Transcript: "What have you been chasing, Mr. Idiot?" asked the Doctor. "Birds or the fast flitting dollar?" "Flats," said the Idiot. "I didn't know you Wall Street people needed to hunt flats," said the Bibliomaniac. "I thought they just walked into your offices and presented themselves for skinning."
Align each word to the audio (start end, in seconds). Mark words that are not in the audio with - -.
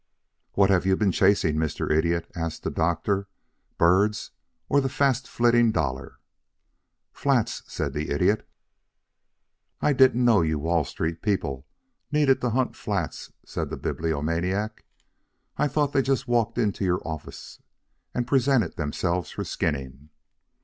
"What 0.53 0.71
have 0.71 0.83
you 0.83 0.97
been 0.97 1.11
chasing, 1.11 1.57
Mr. 1.57 1.91
Idiot?" 1.91 2.25
asked 2.33 2.63
the 2.63 2.71
Doctor. 2.71 3.27
"Birds 3.77 4.31
or 4.67 4.81
the 4.81 4.89
fast 4.89 5.27
flitting 5.27 5.71
dollar?" 5.71 6.17
"Flats," 7.13 7.61
said 7.67 7.93
the 7.93 8.09
Idiot. 8.09 8.49
"I 9.79 9.93
didn't 9.93 10.25
know 10.25 10.41
you 10.41 10.57
Wall 10.57 10.85
Street 10.85 11.21
people 11.21 11.67
needed 12.11 12.41
to 12.41 12.49
hunt 12.49 12.75
flats," 12.75 13.31
said 13.45 13.69
the 13.69 13.77
Bibliomaniac. 13.77 14.83
"I 15.55 15.67
thought 15.67 15.93
they 15.93 16.01
just 16.01 16.27
walked 16.27 16.57
into 16.57 16.83
your 16.83 17.07
offices 17.07 17.59
and 18.11 18.25
presented 18.25 18.77
themselves 18.77 19.29
for 19.29 19.43
skinning." 19.43 20.09